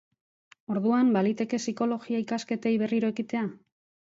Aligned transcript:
Orduan, 0.75 1.11
baliteke 1.17 1.59
psikologia 1.65 2.23
ikasketei 2.25 2.73
berriro 2.85 3.13
ekitea? 3.15 3.47